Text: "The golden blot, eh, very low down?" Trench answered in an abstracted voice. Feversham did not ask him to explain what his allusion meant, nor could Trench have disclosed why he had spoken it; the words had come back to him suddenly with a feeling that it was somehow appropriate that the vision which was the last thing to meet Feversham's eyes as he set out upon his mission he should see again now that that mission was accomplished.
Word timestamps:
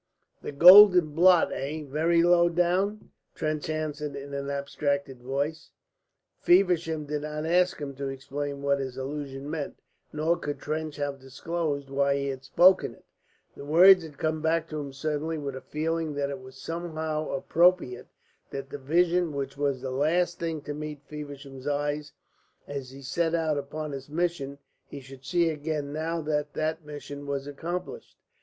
"The 0.41 0.51
golden 0.51 1.11
blot, 1.13 1.51
eh, 1.53 1.83
very 1.85 2.23
low 2.23 2.49
down?" 2.49 3.11
Trench 3.35 3.69
answered 3.69 4.15
in 4.15 4.33
an 4.33 4.49
abstracted 4.49 5.21
voice. 5.21 5.69
Feversham 6.41 7.05
did 7.05 7.21
not 7.21 7.45
ask 7.45 7.77
him 7.79 7.93
to 7.97 8.07
explain 8.07 8.63
what 8.63 8.79
his 8.79 8.97
allusion 8.97 9.47
meant, 9.47 9.77
nor 10.11 10.37
could 10.37 10.57
Trench 10.57 10.95
have 10.95 11.19
disclosed 11.19 11.91
why 11.91 12.15
he 12.15 12.29
had 12.29 12.43
spoken 12.43 12.95
it; 12.95 13.05
the 13.55 13.63
words 13.63 14.01
had 14.01 14.17
come 14.17 14.41
back 14.41 14.67
to 14.69 14.79
him 14.79 14.91
suddenly 14.91 15.37
with 15.37 15.55
a 15.55 15.61
feeling 15.61 16.15
that 16.15 16.31
it 16.31 16.39
was 16.41 16.55
somehow 16.59 17.29
appropriate 17.29 18.07
that 18.49 18.71
the 18.71 18.79
vision 18.79 19.33
which 19.35 19.55
was 19.55 19.81
the 19.81 19.91
last 19.91 20.39
thing 20.39 20.61
to 20.61 20.73
meet 20.73 21.03
Feversham's 21.05 21.67
eyes 21.67 22.11
as 22.67 22.89
he 22.89 23.03
set 23.03 23.35
out 23.35 23.55
upon 23.59 23.91
his 23.91 24.09
mission 24.09 24.57
he 24.87 24.99
should 24.99 25.23
see 25.23 25.51
again 25.51 25.93
now 25.93 26.21
that 26.21 26.53
that 26.53 26.83
mission 26.83 27.27
was 27.27 27.45
accomplished. 27.45 28.17